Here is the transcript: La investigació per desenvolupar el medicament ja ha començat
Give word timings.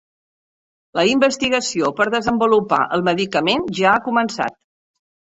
La 0.99 1.03
investigació 1.09 1.93
per 2.01 2.09
desenvolupar 2.17 2.83
el 2.99 3.07
medicament 3.13 3.71
ja 3.83 3.97
ha 3.97 4.05
començat 4.11 4.63